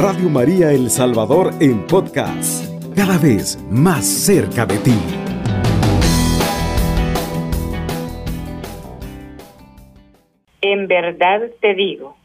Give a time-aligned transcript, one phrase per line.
[0.00, 4.94] Radio María El Salvador en podcast, cada vez más cerca de ti.
[10.60, 12.16] En verdad te digo,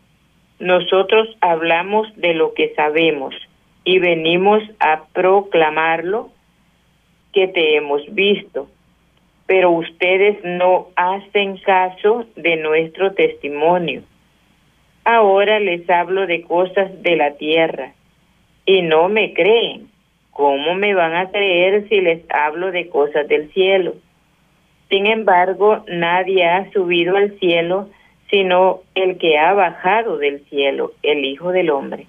[0.59, 3.33] nosotros hablamos de lo que sabemos
[3.83, 6.29] y venimos a proclamarlo
[7.33, 8.67] que te hemos visto,
[9.47, 14.03] pero ustedes no hacen caso de nuestro testimonio.
[15.05, 17.91] Ahora les hablo de cosas de la tierra
[18.65, 19.89] y no me creen.
[20.31, 23.95] ¿Cómo me van a creer si les hablo de cosas del cielo?
[24.89, 27.89] Sin embargo, nadie ha subido al cielo
[28.29, 32.07] sino el que ha bajado del cielo, el Hijo del Hombre.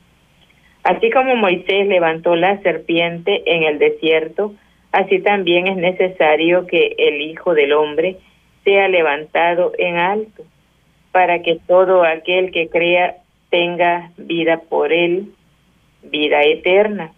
[0.82, 4.54] Así como Moisés levantó la serpiente en el desierto,
[4.92, 8.16] así también es necesario que el Hijo del Hombre
[8.64, 10.44] sea levantado en alto
[11.14, 13.18] para que todo aquel que crea
[13.48, 15.28] tenga vida por él,
[16.02, 17.12] vida eterna.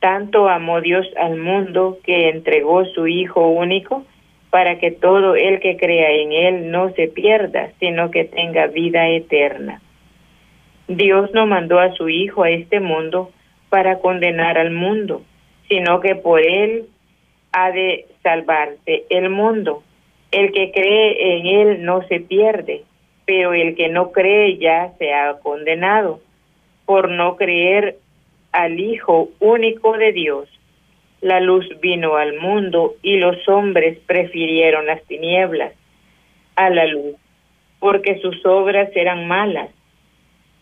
[0.00, 4.06] Tanto amó Dios al mundo que entregó su Hijo único
[4.48, 9.06] para que todo el que crea en él no se pierda, sino que tenga vida
[9.10, 9.82] eterna.
[10.88, 13.30] Dios no mandó a su Hijo a este mundo
[13.68, 15.20] para condenar al mundo,
[15.68, 16.86] sino que por él
[17.52, 19.82] ha de salvarse el mundo.
[20.30, 22.84] El que cree en él no se pierde,
[23.24, 26.20] pero el que no cree ya se ha condenado
[26.86, 27.98] por no creer
[28.52, 30.48] al Hijo único de Dios.
[31.20, 35.72] La luz vino al mundo y los hombres prefirieron las tinieblas
[36.56, 37.14] a la luz,
[37.78, 39.70] porque sus obras eran malas.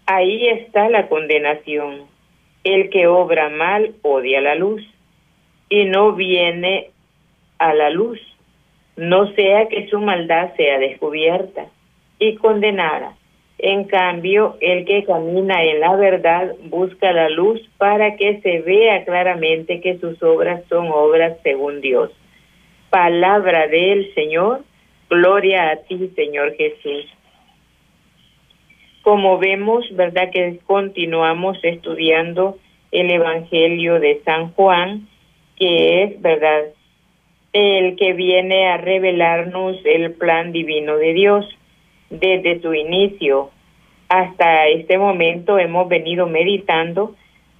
[0.06, 2.03] Ahí está la condenación.
[2.62, 4.83] El que obra mal odia la luz
[5.70, 6.91] y no viene
[7.58, 8.20] a la luz,
[8.97, 11.66] no sea que su maldad sea descubierta
[12.20, 13.16] y condenada.
[13.58, 19.04] En cambio, el que camina en la verdad busca la luz para que se vea
[19.04, 22.10] claramente que sus obras son obras según Dios.
[22.88, 24.62] Palabra del Señor,
[25.10, 27.06] gloria a ti, Señor Jesús.
[29.02, 30.31] Como vemos, ¿verdad?
[30.31, 32.58] Que continuamos estudiando
[32.92, 35.06] el Evangelio de San Juan,
[35.56, 36.64] que es, ¿verdad?
[37.52, 41.47] El que viene a revelarnos el plan divino de Dios
[42.10, 43.50] desde su inicio
[44.09, 47.15] hasta este momento hemos venido meditando,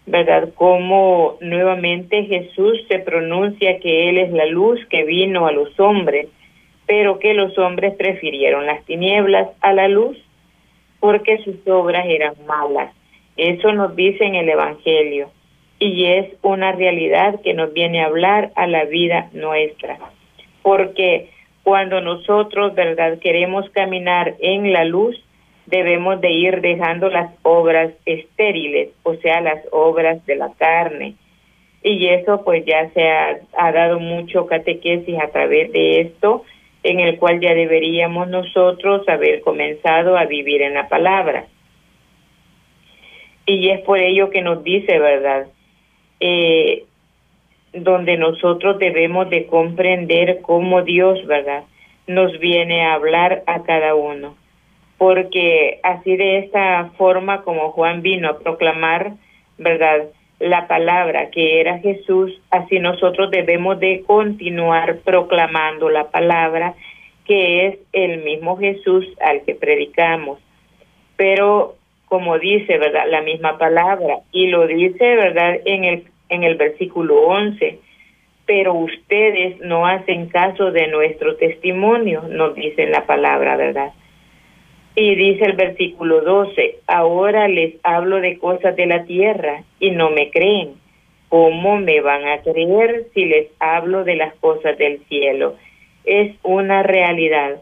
[0.07, 0.49] ¿verdad?
[0.57, 6.27] Cómo nuevamente Jesús se pronuncia que Él es la luz que vino a los hombres,
[6.87, 10.19] pero que los hombres prefirieron las tinieblas a la luz
[10.99, 12.93] porque sus obras eran malas.
[13.37, 15.31] Eso nos dice en el Evangelio
[15.79, 19.99] y es una realidad que nos viene a hablar a la vida nuestra.
[20.63, 21.31] Porque
[21.63, 25.23] cuando nosotros, ¿verdad?, queremos caminar en la luz,
[25.67, 31.15] debemos de ir dejando las obras estériles, o sea, las obras de la carne.
[31.83, 36.45] Y eso pues ya se ha, ha dado mucho catequesis a través de esto,
[36.83, 41.47] en el cual ya deberíamos nosotros haber comenzado a vivir en la palabra.
[43.47, 45.47] Y es por ello que nos dice, ¿verdad?
[46.21, 46.85] Eh,
[47.73, 51.65] donde nosotros debemos de comprender cómo Dios, ¿verdad?
[52.07, 54.35] Nos viene a hablar a cada uno.
[54.99, 59.13] Porque así de esta forma como Juan vino a proclamar,
[59.59, 60.07] ¿verdad?
[60.39, 66.75] La palabra que era Jesús, así nosotros debemos de continuar proclamando la palabra
[67.25, 70.41] que es el mismo Jesús al que predicamos.
[71.17, 71.77] Pero
[72.07, 73.05] como dice, ¿verdad?
[73.09, 75.61] La misma palabra y lo dice, ¿verdad?
[75.65, 77.79] En el en el versículo 11,
[78.47, 83.93] pero ustedes no hacen caso de nuestro testimonio, nos dice la palabra, ¿verdad?
[84.97, 90.11] Y dice el versículo 12, ahora les hablo de cosas de la tierra y no
[90.11, 90.75] me creen.
[91.29, 95.55] ¿Cómo me van a creer si les hablo de las cosas del cielo?
[96.05, 97.61] Es una realidad,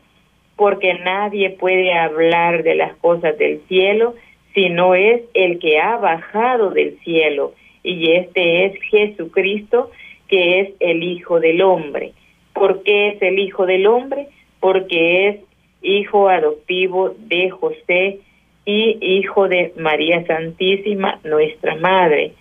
[0.56, 4.14] porque nadie puede hablar de las cosas del cielo
[4.54, 7.52] si no es el que ha bajado del cielo
[7.82, 9.90] y este es Jesucristo,
[10.28, 12.12] que es el Hijo del Hombre.
[12.52, 14.28] ¿Por qué es el Hijo del Hombre?
[14.60, 15.36] Porque es
[15.82, 18.18] hijo adoptivo de José
[18.64, 22.32] y hijo de María Santísima, nuestra Madre.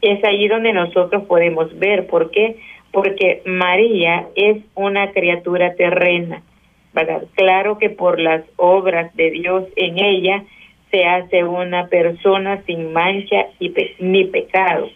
[0.00, 2.56] Es ahí donde nosotros podemos ver por qué,
[2.92, 6.42] porque María es una criatura terrena.
[7.34, 10.44] Claro que por las obras de Dios en ella,
[10.94, 14.88] se hace una persona sin mancha y ni pecado.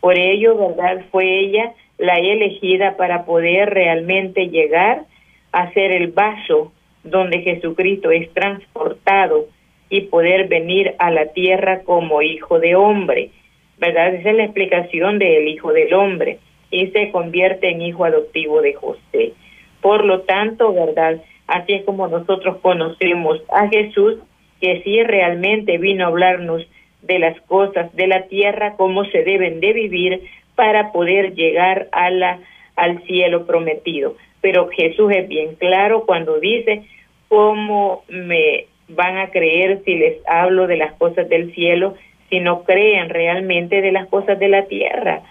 [0.00, 1.04] Por ello, ¿verdad?
[1.12, 5.04] Fue ella la elegida para poder realmente llegar
[5.52, 6.72] a ser el vaso
[7.04, 9.46] donde Jesucristo es transportado
[9.88, 13.30] y poder venir a la tierra como hijo de hombre.
[13.78, 14.14] ¿Verdad?
[14.14, 16.40] Esa es la explicación del hijo del hombre
[16.72, 19.32] y se convierte en hijo adoptivo de José.
[19.80, 21.22] Por lo tanto, ¿verdad?
[21.46, 24.16] Así es como nosotros conocemos a Jesús,
[24.60, 26.66] que sí realmente vino a hablarnos
[27.02, 30.22] de las cosas de la tierra, cómo se deben de vivir
[30.54, 32.40] para poder llegar a la,
[32.74, 34.16] al cielo prometido.
[34.40, 36.82] Pero Jesús es bien claro cuando dice,
[37.28, 41.94] ¿cómo me van a creer si les hablo de las cosas del cielo
[42.30, 45.22] si no creen realmente de las cosas de la tierra?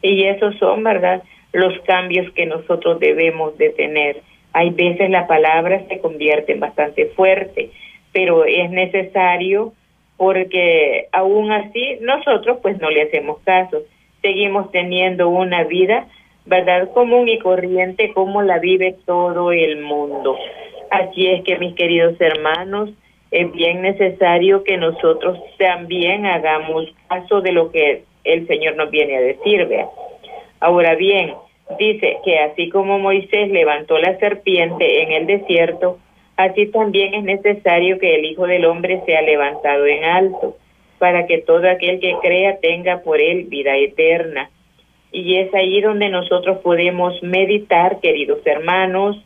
[0.00, 4.22] Y esos son, ¿verdad?, los cambios que nosotros debemos de tener.
[4.54, 7.70] Hay veces la palabra se convierte en bastante fuerte,
[8.12, 9.72] pero es necesario
[10.16, 13.82] porque aún así nosotros pues no le hacemos caso.
[14.20, 16.06] Seguimos teniendo una vida,
[16.46, 20.36] ¿verdad?, común y corriente como la vive todo el mundo.
[20.90, 22.90] Así es que mis queridos hermanos,
[23.32, 29.16] es bien necesario que nosotros también hagamos caso de lo que el Señor nos viene
[29.16, 29.88] a decir, vea.
[30.60, 31.34] Ahora bien,
[31.78, 35.98] dice que así como Moisés levantó la serpiente en el desierto,
[36.42, 40.56] así también es necesario que el Hijo del Hombre sea levantado en alto,
[40.98, 44.50] para que todo aquel que crea tenga por él vida eterna.
[45.10, 49.22] Y es ahí donde nosotros podemos meditar, queridos hermanos,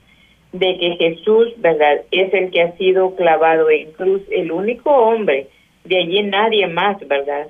[0.53, 2.01] de que Jesús, ¿verdad?
[2.11, 5.49] Es el que ha sido clavado en cruz, el único hombre,
[5.85, 7.49] de allí nadie más, ¿verdad?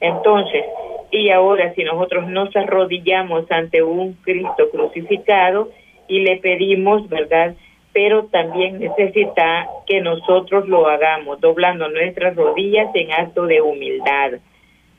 [0.00, 0.64] Entonces,
[1.10, 5.70] y ahora si nosotros nos arrodillamos ante un Cristo crucificado
[6.06, 7.54] y le pedimos, ¿verdad?
[7.98, 14.34] Pero también necesita que nosotros lo hagamos, doblando nuestras rodillas en acto de humildad,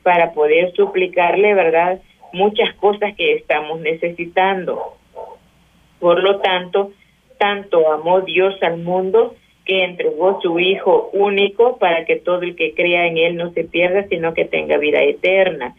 [0.02, 1.98] para poder suplicarle, ¿verdad?
[2.34, 4.98] Muchas cosas que estamos necesitando.
[5.98, 6.92] Por lo tanto,
[7.38, 12.74] tanto amó Dios al mundo que entregó su Hijo único para que todo el que
[12.74, 15.74] crea en Él no se pierda, sino que tenga vida eterna.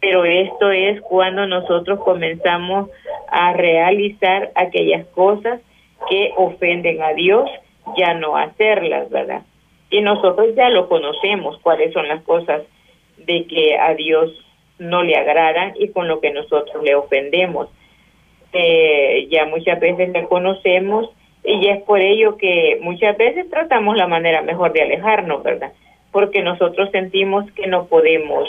[0.00, 2.90] Pero esto es cuando nosotros comenzamos
[3.28, 5.62] a realizar aquellas cosas
[6.08, 7.50] que ofenden a Dios,
[7.96, 9.42] ya no hacerlas, ¿verdad?
[9.90, 12.62] Y nosotros ya lo conocemos, cuáles son las cosas
[13.16, 14.32] de que a Dios
[14.78, 17.68] no le agradan y con lo que nosotros le ofendemos.
[18.52, 21.10] Eh, ya muchas veces le conocemos
[21.44, 25.72] y es por ello que muchas veces tratamos la manera mejor de alejarnos, ¿verdad?
[26.12, 28.48] Porque nosotros sentimos que no podemos,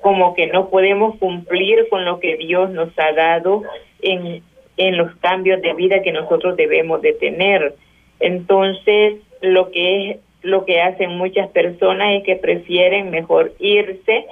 [0.00, 3.62] como que no podemos cumplir con lo que Dios nos ha dado
[4.00, 4.42] en,
[4.80, 7.74] en los cambios de vida que nosotros debemos de tener.
[8.18, 14.24] Entonces, lo que es lo que hacen muchas personas es que prefieren mejor irse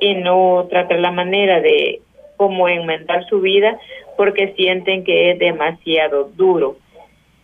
[0.00, 2.00] y no tratar la manera de
[2.36, 3.76] cómo enmendar su vida
[4.16, 6.76] porque sienten que es demasiado duro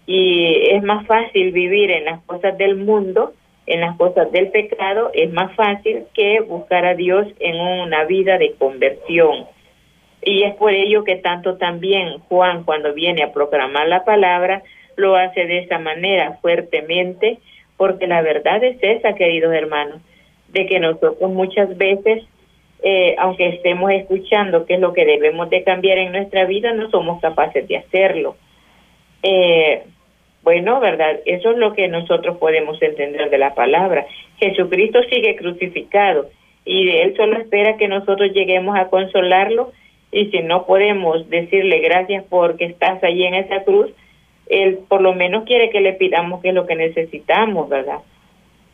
[0.07, 3.33] y es más fácil vivir en las cosas del mundo,
[3.67, 8.39] en las cosas del pecado, es más fácil que buscar a Dios en una vida
[8.39, 9.47] de conversión.
[10.23, 14.63] Y es por ello que tanto también Juan cuando viene a proclamar la palabra,
[14.97, 17.39] lo hace de esa manera fuertemente,
[17.77, 20.01] porque la verdad es esa, queridos hermanos,
[20.49, 22.25] de que nosotros muchas veces,
[22.83, 26.91] eh, aunque estemos escuchando qué es lo que debemos de cambiar en nuestra vida, no
[26.91, 28.37] somos capaces de hacerlo.
[29.23, 29.83] Eh,
[30.43, 31.21] bueno, ¿verdad?
[31.27, 34.07] Eso es lo que nosotros podemos entender de la palabra.
[34.39, 36.31] Jesucristo sigue crucificado
[36.65, 39.73] y Él solo espera que nosotros lleguemos a consolarlo
[40.17, 43.91] y si no podemos decirle gracias porque estás allí en esa cruz,
[44.49, 47.99] Él por lo menos quiere que le pidamos que es lo que necesitamos, ¿verdad?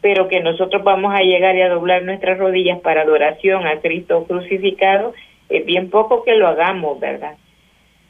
[0.01, 4.25] Pero que nosotros vamos a llegar y a doblar nuestras rodillas para adoración a Cristo
[4.29, 5.15] crucificado,
[5.49, 7.35] es bien poco que lo hagamos, ¿verdad?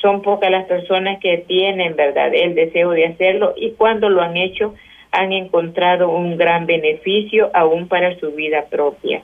[0.02, 4.36] son pocas las personas que tienen, ¿verdad?, el deseo de hacerlo y cuando lo han
[4.36, 4.74] hecho
[5.12, 9.22] han encontrado un gran beneficio aún para su vida propia.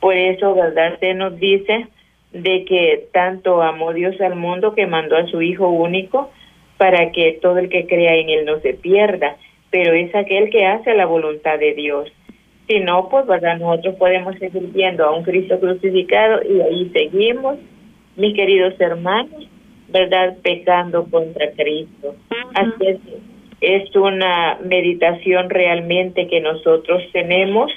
[0.00, 1.86] Por eso, ¿verdad?, se nos dice
[2.32, 6.30] de que tanto amó Dios al mundo que mandó a su Hijo único
[6.76, 9.36] para que todo el que crea en Él no se pierda,
[9.70, 12.10] pero es aquel que hace la voluntad de Dios.
[12.68, 17.58] Si no, pues, ¿verdad?, nosotros podemos seguir viendo a un Cristo crucificado y ahí seguimos,
[18.16, 19.48] mis queridos hermanos,
[19.88, 20.36] ¿verdad?
[20.42, 22.14] Pecando contra Cristo.
[22.54, 22.98] Así es,
[23.60, 27.70] es una meditación realmente que nosotros tenemos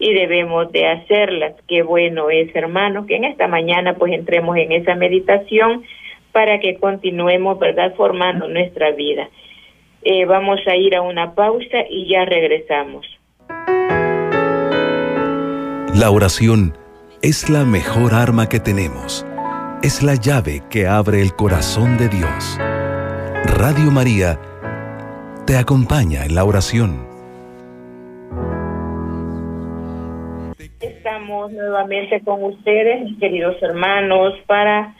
[0.00, 1.54] y debemos de hacerlas.
[1.68, 5.84] Qué bueno es, hermano, que en esta mañana pues entremos en esa meditación
[6.32, 9.28] para que continuemos, ¿verdad?, formando nuestra vida.
[10.02, 13.06] Eh, vamos a ir a una pausa y ya regresamos.
[15.94, 16.74] La oración
[17.22, 19.24] es la mejor arma que tenemos
[19.82, 22.58] es la llave que abre el corazón de Dios.
[23.44, 24.38] Radio María
[25.46, 27.09] te acompaña en la oración.
[31.26, 34.94] Nuevamente con ustedes, queridos hermanos, para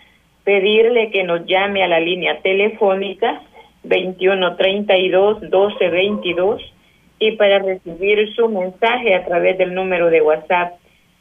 [0.45, 3.41] pedirle que nos llame a la línea telefónica
[3.85, 6.61] 2132-1222
[7.19, 10.75] y para recibir su mensaje a través del número de WhatsApp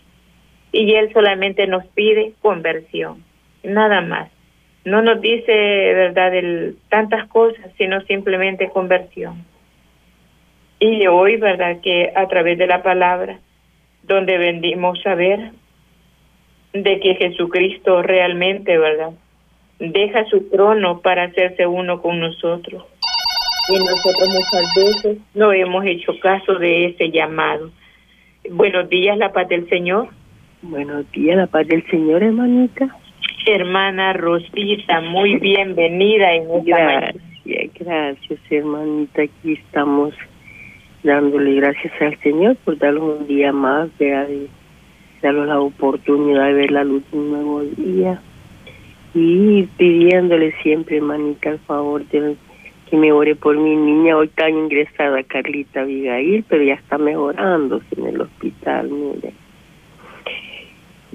[0.72, 3.24] Y Él solamente nos pide conversión,
[3.63, 4.29] nada más.
[4.86, 9.46] No nos dice, ¿verdad?, el, tantas cosas, sino simplemente conversión.
[10.79, 13.39] Y hoy, ¿verdad?, que a través de la palabra,
[14.03, 15.51] donde vendimos saber
[16.74, 19.12] de que Jesucristo realmente, ¿verdad?,
[19.80, 22.84] deja su trono para hacerse uno con nosotros.
[23.70, 27.72] Y nosotros muchas veces no hemos hecho caso de ese llamado.
[28.52, 30.10] Buenos días, la paz del Señor.
[30.62, 32.96] Buenos días, la paz del Señor, hermanita.
[33.46, 37.14] Hermana Rosita, muy bienvenida en esta
[37.46, 39.22] Gracias, gracias, hermanita.
[39.22, 40.14] Aquí estamos
[41.04, 44.48] dándole gracias al Señor por darnos un día más, de
[45.22, 48.22] darnos la oportunidad de ver la luz de un nuevo día
[49.13, 52.36] y pidiéndole siempre, hermanita, el favor de
[52.89, 54.18] que me ore por mi niña.
[54.18, 59.34] Hoy está ingresada Carlita Abigail, pero ya está mejorándose en el hospital, mire.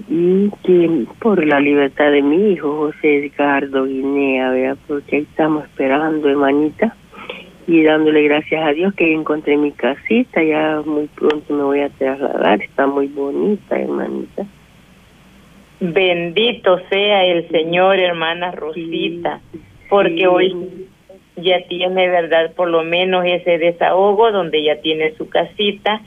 [0.09, 5.65] Y que por la libertad de mi hijo, José Edgardo Guinea, vea, porque ahí estamos
[5.65, 6.97] esperando, hermanita,
[7.67, 11.89] y dándole gracias a Dios que encontré mi casita, ya muy pronto me voy a
[11.91, 14.47] trasladar, está muy bonita, hermanita.
[15.81, 19.41] Bendito sea el Señor, hermana Rosita,
[19.91, 20.87] porque hoy
[21.37, 22.53] ya tiene, ¿verdad?
[22.55, 26.01] Por lo menos ese desahogo donde ya tiene su casita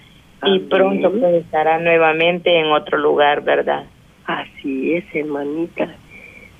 [0.43, 3.86] y pronto pues estará nuevamente en otro lugar, ¿verdad?
[4.25, 5.95] Así es, hermanita,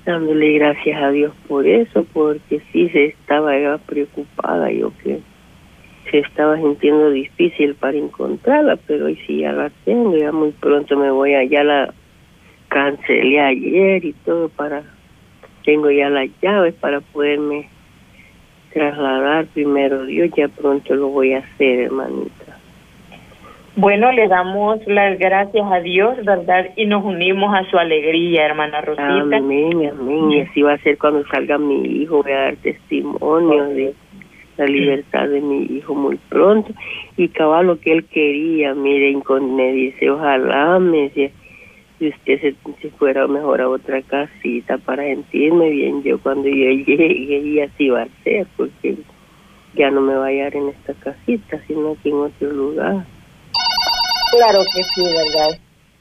[0.04, 5.20] dándole gracias a Dios por eso, porque sí se estaba preocupada yo que
[6.10, 10.96] se estaba sintiendo difícil para encontrarla, pero hoy sí ya la tengo, ya muy pronto
[10.96, 11.94] me voy allá, la
[12.68, 14.82] cancelé ayer y todo para,
[15.64, 17.68] tengo ya las llaves para poderme
[18.72, 22.58] trasladar primero Dios, ya pronto lo voy a hacer, hermanita.
[23.76, 26.70] Bueno, le damos las gracias a Dios, ¿verdad?
[26.74, 29.36] Y nos unimos a su alegría, hermana Rosita.
[29.36, 30.32] Amén, amén.
[30.32, 33.94] Y así va a ser cuando salga mi hijo, voy a dar testimonio de
[34.56, 36.72] la libertad de mi hijo muy pronto.
[37.16, 39.22] Y cabal lo que él quería, miren,
[39.54, 41.32] me dice, ojalá me dice,
[41.98, 46.54] si usted se, se, fuera mejor a otra casita para sentirme bien yo cuando yo
[46.86, 48.96] llegue y así va a ser porque
[49.74, 53.04] ya no me va a hallar en esta casita sino aquí en otro lugar.
[54.30, 55.58] Claro que sí verdad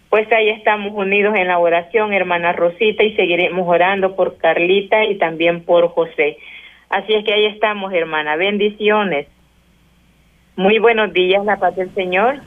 [0.09, 5.17] pues ahí estamos unidos en la oración hermana Rosita y seguiremos orando por Carlita y
[5.17, 6.37] también por José.
[6.89, 8.37] Así es que ahí estamos hermana.
[8.37, 9.27] Bendiciones.
[10.55, 12.39] Muy buenos días la paz del Señor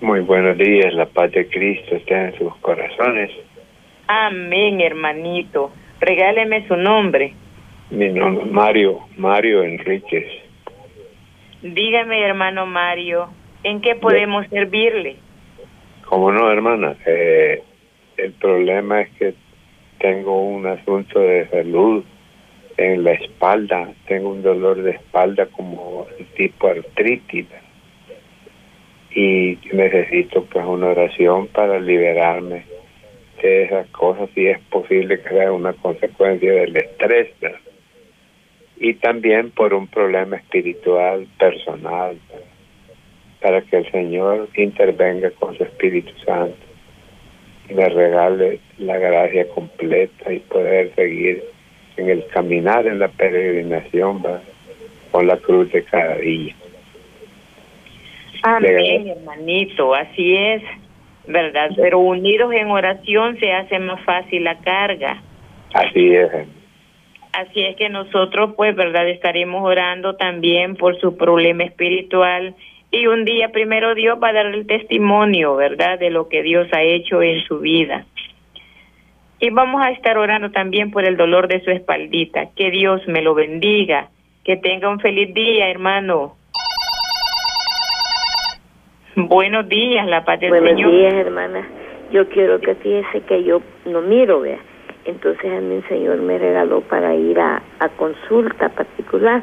[0.00, 3.30] muy buenos días, la paz de Cristo esté en sus corazones.
[4.06, 5.72] Amén, hermanito.
[6.00, 7.32] Regáleme su nombre.
[7.90, 10.26] Mi nombre es Mario, Mario Enríquez.
[11.62, 13.28] Dígame, hermano Mario,
[13.62, 15.16] ¿en qué podemos servirle?
[16.04, 17.62] Como no, hermana, eh,
[18.16, 19.34] el problema es que
[19.98, 22.04] tengo un asunto de salud
[22.76, 27.46] en la espalda, tengo un dolor de espalda como tipo artritis
[29.16, 32.64] y necesito pues una oración para liberarme
[33.42, 37.28] de esas cosas si es posible que sea una consecuencia del estrés
[38.76, 42.18] y también por un problema espiritual personal
[43.40, 46.58] para que el Señor intervenga con su Espíritu Santo
[47.70, 51.42] y me regale la gracia completa y poder seguir
[51.96, 54.22] en el caminar en la peregrinación
[55.10, 56.54] con la cruz de cada día.
[58.48, 60.62] Amén, hermanito, así es,
[61.26, 61.70] ¿verdad?
[61.74, 65.20] Pero unidos en oración se hace más fácil la carga.
[65.74, 66.30] Así es.
[67.32, 69.08] Así es que nosotros, pues, ¿verdad?
[69.08, 72.54] Estaremos orando también por su problema espiritual
[72.92, 75.98] y un día primero Dios va a dar el testimonio, ¿verdad?
[75.98, 78.06] De lo que Dios ha hecho en su vida.
[79.40, 82.50] Y vamos a estar orando también por el dolor de su espaldita.
[82.54, 84.08] Que Dios me lo bendiga.
[84.44, 86.36] Que tenga un feliz día, hermano.
[89.18, 90.90] Buenos días, la paz del Buenos Señor.
[90.90, 91.66] días, hermana.
[92.10, 94.58] Yo quiero que fíjese que yo no miro, vea.
[95.06, 99.42] Entonces a mí el Señor me regaló para ir a, a consulta particular.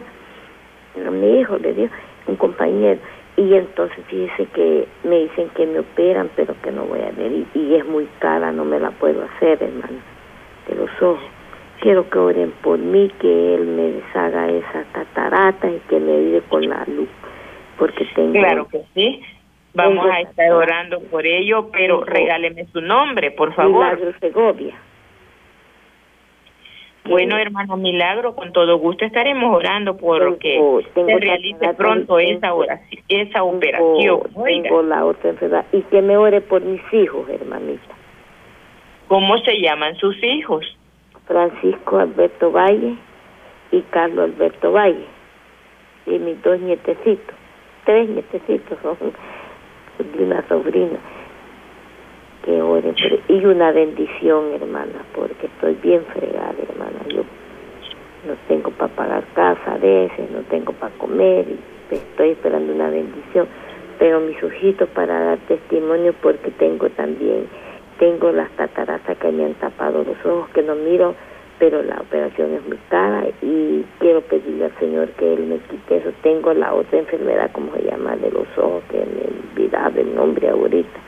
[0.95, 1.89] a mi hijo le dio
[2.27, 2.99] un compañero.
[3.35, 7.31] Y entonces fíjese que me dicen que me operan, pero que no voy a ver.
[7.55, 9.97] Y, es muy cara, no me la puedo hacer, hermano,
[10.67, 11.23] de los ojos.
[11.79, 16.41] Quiero que oren por mí, que Él me deshaga esa catarata y que me ayude
[16.41, 17.09] con la luz.
[17.79, 18.33] Porque tengo...
[18.33, 19.19] Claro que sí.
[19.73, 23.85] Vamos a estar orando por ello, pero regáleme su nombre, por favor.
[23.85, 24.75] Milagro Segovia.
[27.05, 30.57] Bueno, hermano Milagro, con todo gusto estaremos orando por que
[30.93, 34.21] se realice pronto esa, oración, esa operación.
[34.45, 35.65] Tengo la otra enfermedad.
[35.73, 37.93] Y que me ore por mis hijos, hermanita.
[39.09, 40.65] ¿Cómo se llaman sus hijos?
[41.27, 42.95] Francisco Alberto Valle
[43.71, 45.05] y Carlos Alberto Valle.
[46.05, 47.35] Y mis dos nietecitos.
[47.85, 48.97] Tres nietecitos son
[50.19, 50.99] una sobrina
[52.43, 52.93] que ore
[53.27, 56.99] y una bendición hermana porque estoy bien fregada hermana.
[57.09, 57.23] Yo
[58.27, 62.89] no tengo para pagar casa a veces no tengo para comer y estoy esperando una
[62.89, 63.47] bendición.
[63.99, 67.47] Pero mis ojitos para dar testimonio porque tengo también
[67.99, 71.15] tengo las cataratas que me han tapado los ojos que no miro
[71.59, 75.97] pero la operación es muy cara y quiero pedirle al Señor que Él me quite
[75.97, 76.11] eso.
[76.21, 80.49] Tengo la otra enfermedad, como se llama, de los ojos, que me olvidaba el nombre
[80.49, 80.99] ahorita.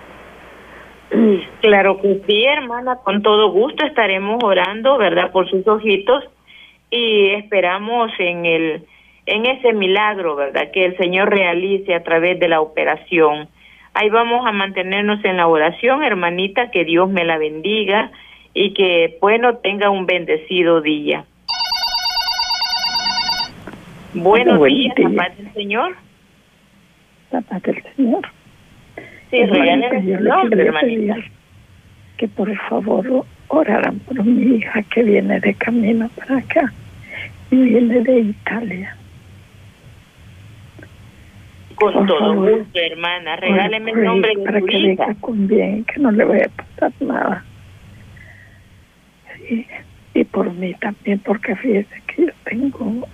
[1.61, 6.23] Claro que sí, hermana, con todo gusto estaremos orando, ¿verdad?, por sus ojitos
[6.89, 8.83] y esperamos en el
[9.27, 13.47] en ese milagro, ¿verdad?, que el Señor realice a través de la operación.
[13.95, 18.11] Ahí vamos a mantenernos en la oración, hermanita, que Dios me la bendiga
[18.55, 21.25] y que bueno tenga un bendecido día.
[24.13, 25.95] Buenos días, la paz del Señor.
[27.31, 28.21] La paz del Señor.
[29.29, 31.17] Sí, el nombre, hermanita.
[32.15, 36.73] Que por favor oraran por mi hija que viene de camino para acá
[37.51, 38.95] y viene de Italia.
[41.75, 43.35] Con todo gusto, hermana.
[43.35, 45.13] Regáleme el nombre de para que hija.
[45.19, 47.43] con bien, que no le vaya a pasar nada
[50.13, 53.07] y, por mí también, porque fíjese que yo tengo,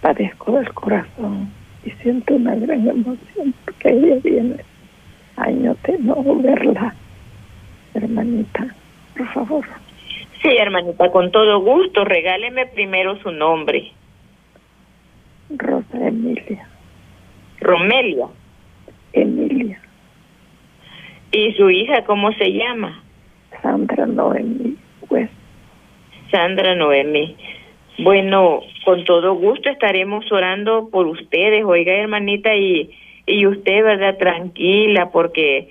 [0.00, 1.50] padezco del corazón
[1.84, 4.56] y siento una gran emoción porque ella viene
[5.36, 6.94] años de no verla,
[7.94, 8.74] hermanita,
[9.16, 9.64] por favor.
[10.42, 13.92] Sí, hermanita, con todo gusto, regáleme primero su nombre.
[15.50, 16.66] Rosa Emilia.
[17.60, 18.26] Romelia.
[19.12, 19.80] Emilia.
[21.30, 23.02] ¿Y su hija cómo se llama?
[23.62, 24.76] Sandra Noemi
[25.08, 25.32] West.
[26.32, 27.36] Sandra Noemi.
[27.98, 32.90] Bueno, con todo gusto estaremos orando por ustedes, oiga hermanita, y,
[33.26, 34.16] y usted, ¿verdad?
[34.18, 35.68] Tranquila, porque,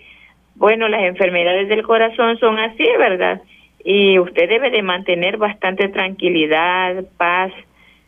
[0.56, 3.42] bueno, las enfermedades del corazón son así, ¿verdad?
[3.84, 7.52] Y usted debe de mantener bastante tranquilidad, paz,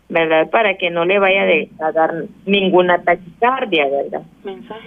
[0.07, 0.49] ¿verdad?
[0.51, 1.45] Para que no le vaya
[1.79, 2.11] a dar
[2.45, 4.21] ninguna taquicardia, ¿verdad?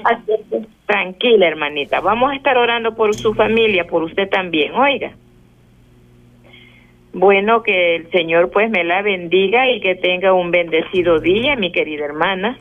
[0.05, 2.01] Así que, tranquila, hermanita.
[2.01, 5.13] Vamos a estar orando por su familia, por usted también, oiga.
[7.19, 11.73] Bueno, que el Señor pues me la bendiga y que tenga un bendecido día, mi
[11.73, 12.59] querida hermana.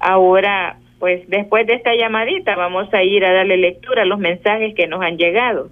[0.00, 4.74] Ahora, pues después de esta llamadita vamos a ir a darle lectura a los mensajes
[4.74, 5.70] que nos han llegado.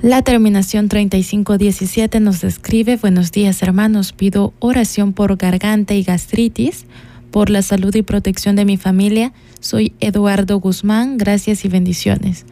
[0.00, 6.84] La terminación 3517 nos escribe, buenos días hermanos, pido oración por garganta y gastritis,
[7.30, 9.32] por la salud y protección de mi familia.
[9.60, 12.44] Soy Eduardo Guzmán, gracias y bendiciones.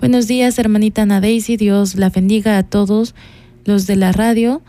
[0.00, 1.56] Buenos días, hermanita Ana Daisy.
[1.56, 3.16] Dios la bendiga a todos
[3.64, 4.62] los de la radio.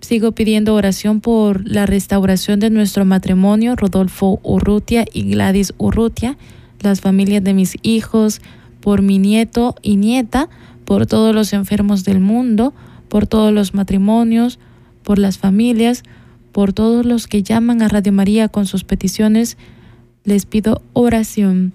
[0.00, 6.38] Sigo pidiendo oración por la restauración de nuestro matrimonio, Rodolfo Urrutia y Gladys Urrutia,
[6.82, 8.40] las familias de mis hijos,
[8.80, 10.48] por mi nieto y nieta,
[10.84, 12.72] por todos los enfermos del mundo,
[13.08, 14.60] por todos los matrimonios,
[15.02, 16.04] por las familias,
[16.52, 19.56] por todos los que llaman a Radio María con sus peticiones.
[20.22, 21.72] Les pido oración.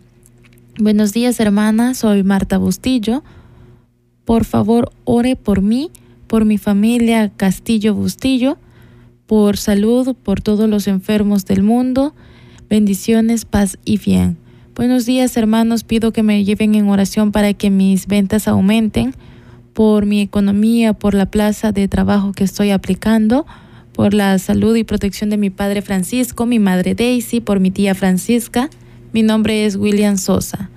[0.79, 1.93] Buenos días, hermana.
[1.93, 3.23] Soy Marta Bustillo.
[4.23, 5.91] Por favor, ore por mí,
[6.27, 8.57] por mi familia Castillo Bustillo,
[9.27, 12.15] por salud, por todos los enfermos del mundo.
[12.69, 14.37] Bendiciones, paz y bien.
[14.73, 15.83] Buenos días, hermanos.
[15.83, 19.13] Pido que me lleven en oración para que mis ventas aumenten,
[19.73, 23.45] por mi economía, por la plaza de trabajo que estoy aplicando,
[23.91, 27.93] por la salud y protección de mi padre Francisco, mi madre Daisy, por mi tía
[27.93, 28.69] Francisca
[29.13, 30.69] mi nombre es William Sosa.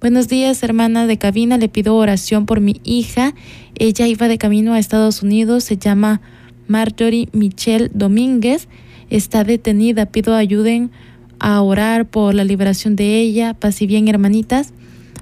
[0.00, 1.58] Buenos días, hermana de cabina.
[1.58, 3.34] Le pido oración por mi hija.
[3.76, 5.64] Ella iba de camino a Estados Unidos.
[5.64, 6.20] Se llama
[6.68, 8.68] Marjorie Michelle Domínguez.
[9.10, 10.06] Está detenida.
[10.06, 10.90] Pido ayuden
[11.38, 13.54] a orar por la liberación de ella.
[13.54, 14.72] Paz y bien, hermanitas.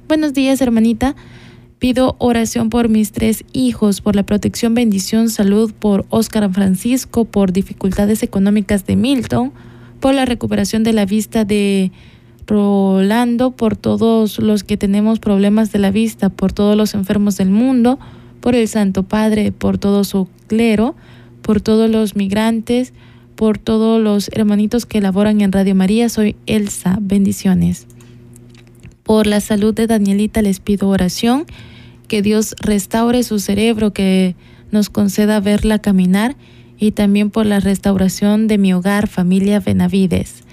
[0.09, 1.15] Buenos días, hermanita.
[1.79, 7.53] Pido oración por mis tres hijos, por la protección, bendición, salud, por Óscar Francisco, por
[7.53, 9.53] dificultades económicas de Milton,
[10.01, 11.93] por la recuperación de la vista de
[12.47, 17.51] Rolando, por todos los que tenemos problemas de la vista, por todos los enfermos del
[17.51, 17.99] mundo,
[18.41, 20.95] por el Santo Padre, por todo su clero,
[21.43, 22.93] por todos los migrantes,
[23.35, 26.09] por todos los hermanitos que laboran en Radio María.
[26.09, 26.99] Soy Elsa.
[27.01, 27.87] Bendiciones.
[29.03, 31.47] Por la salud de Danielita les pido oración,
[32.09, 34.37] que Dios restaure su cerebro, que
[34.71, 36.37] nos conceda verla caminar
[36.79, 40.44] y también por la restauración de mi hogar, familia Benavides.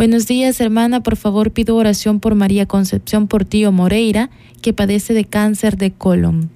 [0.00, 1.02] Buenos días, hermana.
[1.02, 4.30] Por favor, pido oración por María Concepción Portillo Moreira,
[4.62, 6.48] que padece de cáncer de colon.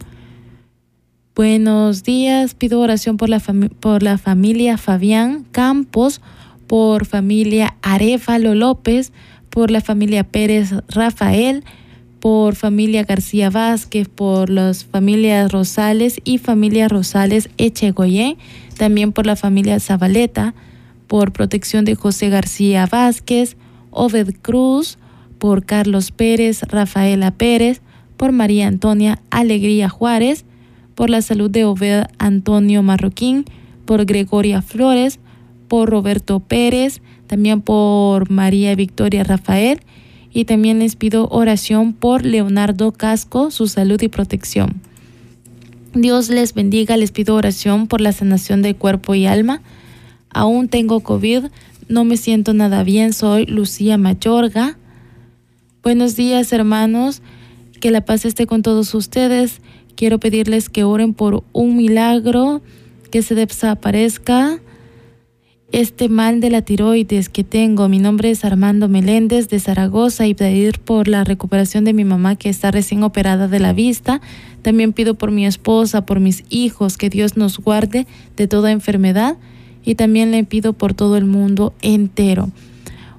[1.35, 3.41] Buenos días, pido oración por la,
[3.81, 6.23] por la familia Fabián Campos,
[6.67, 9.13] por familia Arefalo López,
[9.51, 11.65] por la familia Pérez Rafael,
[12.21, 18.39] por familia García Vázquez, por las familias Rosales y familia Rosales Echegoyen,
[18.79, 20.55] también por la familia Zabaleta,
[21.07, 23.57] por protección de José García Vázquez,
[23.91, 24.99] Oved Cruz,
[25.39, 27.81] por Carlos Pérez, Rafaela Pérez,
[28.17, 30.45] por María Antonia Alegría Juárez,
[30.95, 33.45] por la salud de Oved Antonio Marroquín,
[33.85, 35.19] por Gregoria Flores,
[35.69, 39.81] por Roberto Pérez, también por María Victoria Rafael
[40.33, 44.81] y también les pido oración por Leonardo Casco, su salud y protección.
[45.95, 49.63] Dios les bendiga, les pido oración por la sanación de cuerpo y alma.
[50.35, 51.45] Aún tengo COVID,
[51.89, 54.77] no me siento nada bien, soy Lucía Mayorga.
[55.81, 57.23] Buenos días hermanos,
[57.81, 59.61] que la paz esté con todos ustedes.
[59.95, 62.63] Quiero pedirles que oren por un milagro,
[63.13, 64.59] que se desaparezca
[65.71, 67.89] este mal de la tiroides que tengo.
[67.89, 72.35] Mi nombre es Armando Meléndez de Zaragoza y pedir por la recuperación de mi mamá
[72.35, 74.21] que está recién operada de la vista.
[74.63, 79.37] También pido por mi esposa, por mis hijos, que Dios nos guarde de toda enfermedad
[79.85, 82.51] y también le pido por todo el mundo entero.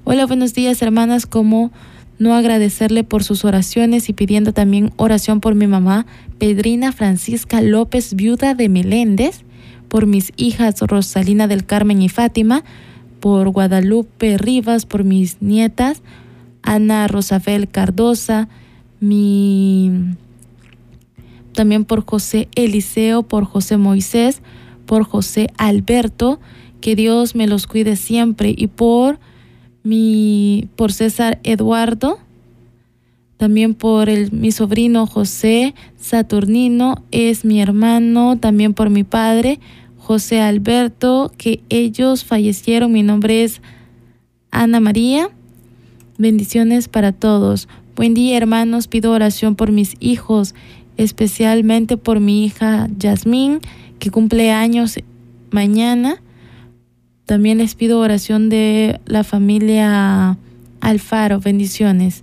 [0.04, 1.70] Hola, buenos días hermanas, ¿cómo
[2.18, 6.06] no agradecerle por sus oraciones y pidiendo también oración por mi mamá,
[6.38, 9.42] Pedrina Francisca López, viuda de Meléndez,
[9.88, 12.64] por mis hijas Rosalina del Carmen y Fátima,
[13.20, 16.02] por Guadalupe Rivas, por mis nietas,
[16.62, 18.48] Ana Rosabel Cardosa,
[19.00, 19.90] mi
[21.52, 24.42] también por José Eliseo, por José Moisés,
[24.86, 26.40] por José Alberto,
[26.80, 29.18] que Dios me los cuide siempre y por
[29.82, 32.18] mi, por César Eduardo,
[33.36, 39.60] también por el, mi sobrino José Saturnino, es mi hermano, también por mi padre
[39.98, 42.92] José Alberto, que ellos fallecieron.
[42.92, 43.60] Mi nombre es
[44.52, 45.28] Ana María.
[46.16, 47.68] Bendiciones para todos.
[47.96, 50.54] Buen día hermanos, pido oración por mis hijos,
[50.96, 53.60] especialmente por mi hija Yasmín,
[53.98, 54.98] que cumple años
[55.50, 56.20] mañana
[57.26, 60.38] también les pido oración de la familia
[60.80, 62.22] Alfaro, bendiciones.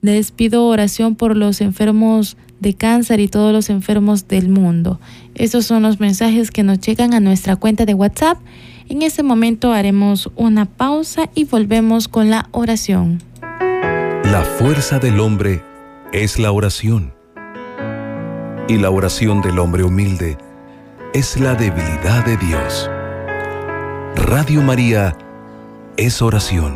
[0.00, 5.00] Les pido oración por los enfermos de cáncer y todos los enfermos del mundo.
[5.34, 8.38] Esos son los mensajes que nos llegan a nuestra cuenta de WhatsApp.
[8.88, 13.22] En este momento haremos una pausa y volvemos con la oración.
[14.24, 15.62] La fuerza del hombre
[16.14, 17.12] es la oración.
[18.66, 20.38] Y la oración del hombre humilde
[21.12, 22.90] es la debilidad de Dios.
[24.26, 25.12] Radio María
[25.98, 26.74] es oración.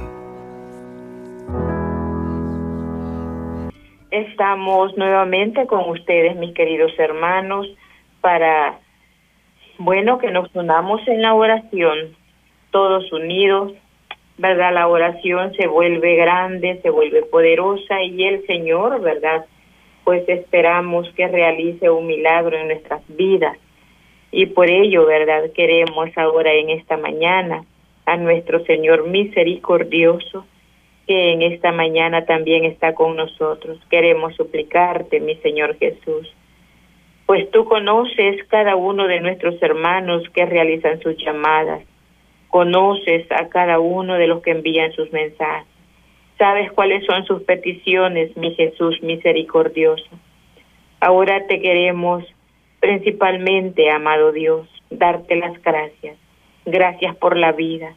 [4.11, 7.67] Estamos nuevamente con ustedes, mis queridos hermanos,
[8.21, 8.79] para,
[9.79, 12.15] bueno, que nos unamos en la oración,
[12.71, 13.73] todos unidos,
[14.37, 14.75] ¿verdad?
[14.75, 19.47] La oración se vuelve grande, se vuelve poderosa y el Señor, ¿verdad?
[20.09, 23.59] Pues esperamos que realice un milagro en nuestras vidas
[24.31, 25.51] y por ello, ¿verdad?
[25.55, 27.67] Queremos ahora en esta mañana
[28.07, 30.47] a nuestro Señor misericordioso,
[31.07, 33.79] que en esta mañana también está con nosotros.
[33.91, 36.35] Queremos suplicarte, mi Señor Jesús,
[37.27, 41.83] pues tú conoces cada uno de nuestros hermanos que realizan sus llamadas,
[42.49, 45.69] conoces a cada uno de los que envían sus mensajes,
[46.39, 50.09] sabes cuáles son sus peticiones, mi Jesús misericordioso.
[51.01, 52.25] Ahora te queremos
[52.81, 56.17] principalmente, amado Dios, darte las gracias.
[56.65, 57.95] Gracias por la vida.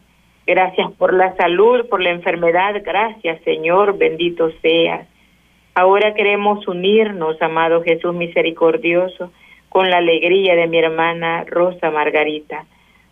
[0.48, 2.82] Gracias por la salud, por la enfermedad.
[2.84, 3.98] Gracias, Señor.
[3.98, 5.08] Bendito seas.
[5.76, 9.32] Ahora queremos unirnos, amado Jesús misericordioso,
[9.70, 12.66] con la alegría de mi hermana Rosa Margarita,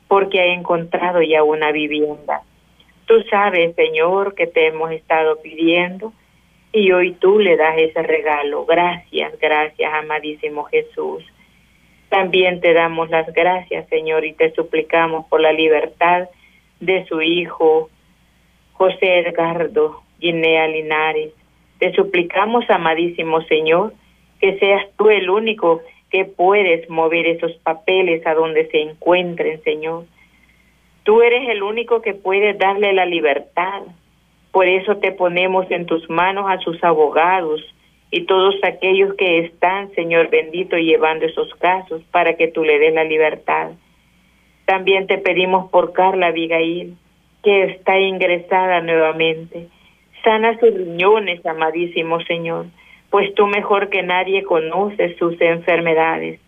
[0.08, 2.42] porque ha encontrado ya una vivienda.
[3.10, 6.14] Tú sabes, Señor, que te hemos estado pidiendo
[6.72, 8.68] y hoy tú le das ese regalo.
[8.68, 11.24] Gracias, gracias, amadísimo Jesús.
[12.10, 16.30] También te damos las gracias, Señor, y te suplicamos por la libertad
[16.82, 17.90] de su hijo
[18.74, 21.34] José Edgardo Guinea Linares.
[21.80, 23.92] Te suplicamos, amadísimo Señor,
[24.40, 30.06] que seas tú el único que puedes mover esos papeles a donde se encuentren, Señor.
[31.10, 33.82] Tú eres el único que puede darle la libertad.
[34.52, 37.62] Por eso te ponemos en tus manos a sus abogados
[38.12, 42.94] y todos aquellos que están, Señor bendito, llevando esos casos para que tú le des
[42.94, 43.72] la libertad.
[44.66, 46.96] También te pedimos por Carla Abigail,
[47.44, 49.66] que está ingresada nuevamente.
[50.24, 52.68] Sana sus riñones, amadísimo Señor,
[53.10, 56.40] pues tú mejor que nadie conoces sus enfermedades.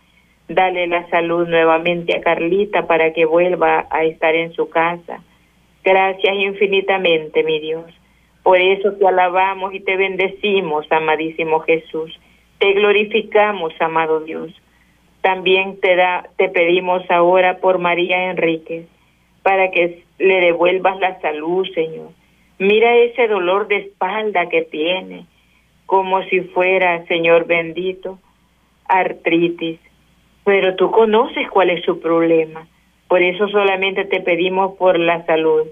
[0.54, 5.24] Dale la salud nuevamente a Carlita para que vuelva a estar en su casa.
[5.82, 7.86] Gracias infinitamente, mi Dios.
[8.44, 12.20] Por eso te alabamos y te bendecimos, amadísimo Jesús.
[12.60, 14.52] Te glorificamos, amado Dios.
[15.22, 18.88] También te, da, te pedimos ahora por María Enríquez,
[19.44, 22.10] para que le devuelvas la salud, Señor.
[22.60, 25.28] Mira ese dolor de espalda que tiene,
[25.86, 28.20] como si fuera, Señor bendito,
[28.90, 29.80] artritis
[30.44, 32.68] pero tú conoces cuál es su problema.
[33.08, 35.68] Por eso solamente te pedimos por la salud.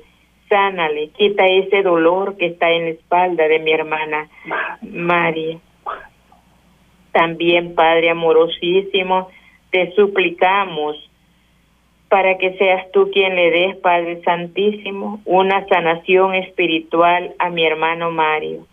[0.49, 4.29] Sánale, quita ese dolor que está en la espalda de mi hermana
[4.81, 5.59] María.
[7.11, 9.29] También, Padre amorosísimo,
[9.71, 10.97] te suplicamos
[12.09, 18.11] para que seas tú quien le des, Padre Santísimo, una sanación espiritual a mi hermano
[18.11, 18.65] Mario.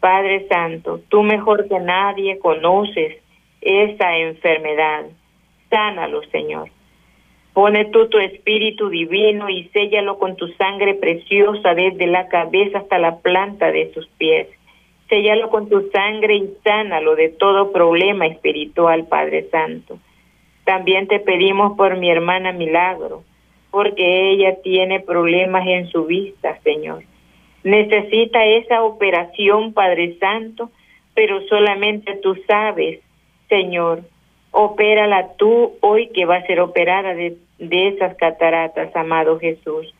[0.00, 3.16] Padre Santo, tú mejor que nadie conoces
[3.64, 5.06] esa enfermedad.
[5.70, 6.68] Sánalo, Señor.
[7.54, 12.98] Pone tú tu espíritu divino y séllalo con tu sangre preciosa desde la cabeza hasta
[12.98, 14.48] la planta de sus pies.
[15.08, 19.98] Séllalo con tu sangre y sánalo de todo problema espiritual, Padre Santo.
[20.64, 23.22] También te pedimos por mi hermana Milagro,
[23.70, 27.04] porque ella tiene problemas en su vista, Señor.
[27.62, 30.70] Necesita esa operación, Padre Santo,
[31.14, 33.03] pero solamente tú sabes
[33.54, 34.00] Señor,
[34.50, 39.94] opérala tú hoy que va a ser operada de, de esas cataratas, amado Jesús.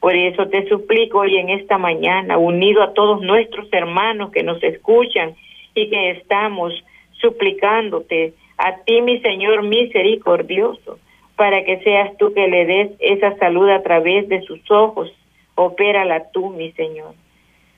[0.00, 4.60] Por eso te suplico hoy en esta mañana, unido a todos nuestros hermanos que nos
[4.60, 5.36] escuchan
[5.76, 6.72] y que estamos
[7.20, 10.98] suplicándote a ti, mi Señor misericordioso,
[11.36, 15.12] para que seas tú que le des esa salud a través de sus ojos.
[15.54, 17.14] Opérala tú, mi Señor.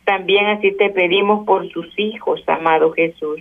[0.05, 3.41] También así te pedimos por sus hijos, amado Jesús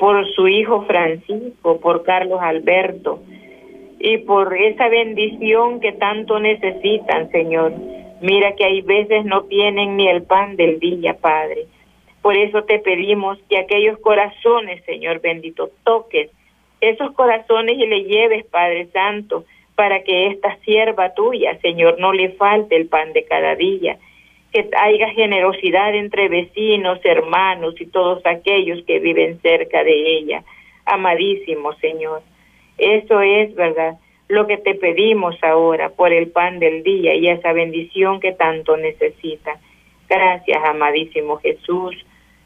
[0.00, 3.20] por su hijo Francisco, por Carlos Alberto
[3.98, 7.74] y por esa bendición que tanto necesitan, Señor.
[8.22, 11.66] Mira que hay veces no tienen ni el pan del día, Padre.
[12.22, 16.30] Por eso te pedimos que aquellos corazones, Señor bendito, toques
[16.80, 22.30] esos corazones y le lleves, Padre Santo, para que esta sierva tuya, Señor, no le
[22.30, 23.98] falte el pan de cada día
[24.52, 30.42] que haya generosidad entre vecinos, hermanos y todos aquellos que viven cerca de ella.
[30.84, 32.22] Amadísimo Señor,
[32.78, 37.52] eso es verdad lo que te pedimos ahora por el pan del día y esa
[37.52, 39.58] bendición que tanto necesita.
[40.08, 41.96] Gracias, amadísimo Jesús.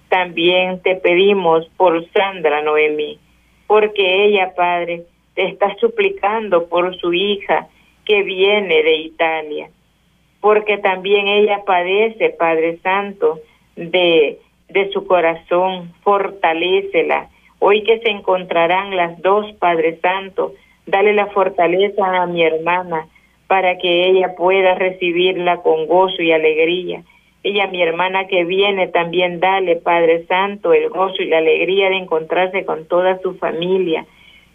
[0.08, 3.18] También te pedimos por Sandra Noemí,
[3.66, 5.02] porque ella, Padre,
[5.34, 7.68] te está suplicando por su hija
[8.06, 9.70] que viene de Italia
[10.44, 13.40] porque también ella padece, Padre Santo,
[13.76, 17.30] de, de su corazón, fortalécela.
[17.60, 20.52] Hoy que se encontrarán las dos, Padre Santo,
[20.84, 23.06] dale la fortaleza a mi hermana
[23.46, 27.04] para que ella pueda recibirla con gozo y alegría.
[27.42, 31.96] Ella, mi hermana que viene, también dale, Padre Santo, el gozo y la alegría de
[31.96, 34.04] encontrarse con toda su familia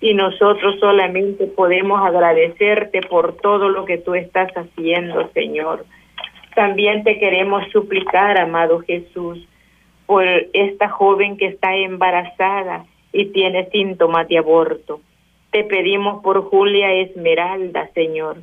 [0.01, 5.85] y nosotros solamente podemos agradecerte por todo lo que tú estás haciendo, Señor.
[6.55, 9.45] También te queremos suplicar, amado Jesús,
[10.05, 15.01] por esta joven que está embarazada y tiene síntomas de aborto.
[15.51, 18.37] Te pedimos por Julia Esmeralda, Señor,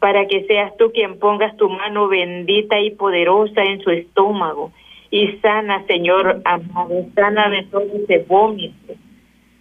[0.00, 4.72] para que seas tú quien pongas tu mano bendita y poderosa en su estómago
[5.10, 8.94] y sana, Señor amado, sana de todo ese vómito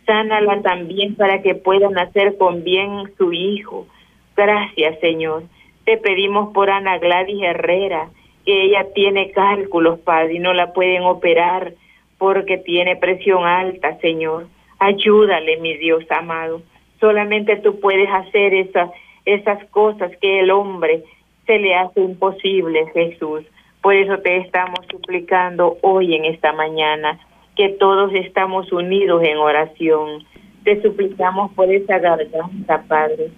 [0.09, 3.85] sánala también para que pueda nacer con bien su hijo.
[4.35, 5.43] Gracias, Señor.
[5.85, 8.09] Te pedimos por Ana Gladys Herrera,
[8.43, 11.73] que ella tiene cálculos, Padre, y no la pueden operar
[12.17, 14.47] porque tiene presión alta, Señor.
[14.79, 16.63] Ayúdale, mi Dios amado.
[16.99, 18.91] Solamente tú puedes hacer esa,
[19.25, 21.03] esas cosas que el hombre
[21.45, 23.43] se le hace imposible, Jesús.
[23.83, 27.19] Por eso te estamos suplicando hoy en esta mañana
[27.59, 30.23] que todos estamos unidos en oración.
[30.63, 33.31] Te suplicamos por esa garganta, Padre,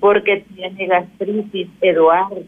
[0.00, 2.40] porque tiene gastritis Eduardo.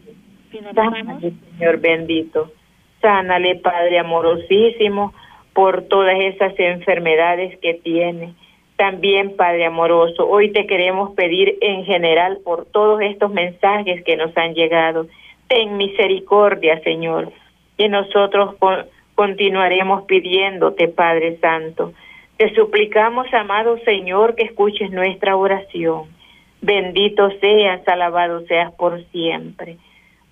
[0.73, 2.51] Sánale, Señor bendito.
[2.99, 5.13] Sánale, Padre amorosísimo,
[5.53, 8.33] por todas esas enfermedades que tiene.
[8.75, 14.35] También, Padre amoroso, hoy te queremos pedir en general por todos estos mensajes que nos
[14.35, 15.05] han llegado.
[15.47, 17.31] Ten misericordia, Señor,
[17.77, 18.55] y nosotros
[19.17, 21.91] continuaremos pidiéndote, Padre Santo.
[22.37, 26.03] Te suplicamos, amado Señor, que escuches nuestra oración.
[26.61, 29.77] Bendito seas, alabado seas por siempre.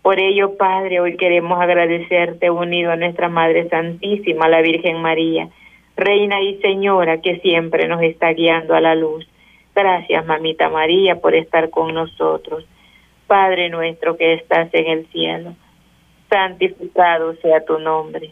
[0.03, 5.49] Por ello, Padre, hoy queremos agradecerte unido a nuestra Madre Santísima, la Virgen María,
[5.97, 9.27] Reina y Señora que siempre nos está guiando a la luz.
[9.73, 12.67] Gracias, Mamita María, por estar con nosotros.
[13.25, 15.55] Padre nuestro que estás en el cielo,
[16.29, 18.31] santificado sea tu nombre.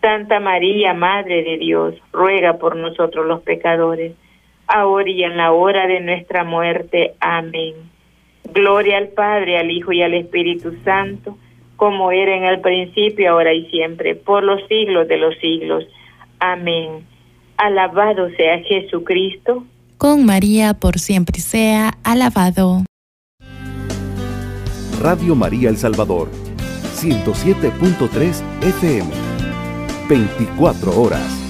[0.00, 4.12] Santa María, Madre de Dios, ruega por nosotros los pecadores,
[4.66, 7.14] ahora y en la hora de nuestra muerte.
[7.20, 7.74] Amén.
[8.52, 11.36] Gloria al Padre, al Hijo y al Espíritu Santo,
[11.76, 15.84] como era en el principio, ahora y siempre, por los siglos de los siglos.
[16.40, 17.06] Amén.
[17.56, 19.64] Alabado sea Jesucristo.
[19.96, 22.84] Con María por siempre sea alabado.
[25.00, 26.28] Radio María El Salvador,
[26.94, 29.27] 107.3 FM,
[30.08, 31.47] 24 horas.